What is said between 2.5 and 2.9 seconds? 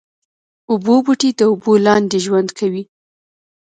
کوي